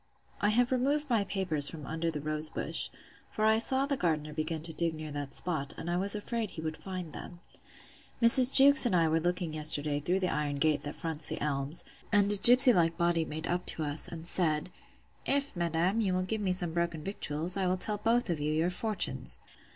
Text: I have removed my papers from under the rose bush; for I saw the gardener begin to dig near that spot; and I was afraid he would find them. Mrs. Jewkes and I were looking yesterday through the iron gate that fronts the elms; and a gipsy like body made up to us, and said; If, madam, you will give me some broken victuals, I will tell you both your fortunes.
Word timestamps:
I 0.41 0.49
have 0.49 0.71
removed 0.71 1.11
my 1.11 1.23
papers 1.25 1.67
from 1.67 1.85
under 1.85 2.09
the 2.09 2.21
rose 2.21 2.49
bush; 2.49 2.89
for 3.31 3.45
I 3.45 3.59
saw 3.59 3.85
the 3.85 3.95
gardener 3.95 4.33
begin 4.33 4.63
to 4.63 4.73
dig 4.73 4.95
near 4.95 5.11
that 5.11 5.35
spot; 5.35 5.75
and 5.77 5.91
I 5.91 5.97
was 5.97 6.15
afraid 6.15 6.49
he 6.49 6.61
would 6.61 6.77
find 6.77 7.13
them. 7.13 7.39
Mrs. 8.19 8.51
Jewkes 8.51 8.87
and 8.87 8.95
I 8.95 9.07
were 9.07 9.19
looking 9.19 9.53
yesterday 9.53 9.99
through 9.99 10.21
the 10.21 10.33
iron 10.33 10.55
gate 10.55 10.81
that 10.81 10.95
fronts 10.95 11.27
the 11.27 11.39
elms; 11.39 11.83
and 12.11 12.33
a 12.33 12.37
gipsy 12.37 12.73
like 12.73 12.97
body 12.97 13.25
made 13.25 13.45
up 13.45 13.67
to 13.67 13.83
us, 13.83 14.07
and 14.07 14.25
said; 14.25 14.71
If, 15.27 15.55
madam, 15.55 16.01
you 16.01 16.15
will 16.15 16.23
give 16.23 16.41
me 16.41 16.51
some 16.53 16.73
broken 16.73 17.03
victuals, 17.03 17.55
I 17.55 17.67
will 17.67 17.77
tell 17.77 17.97
you 17.97 18.01
both 18.03 18.27
your 18.27 18.71
fortunes. 18.71 19.39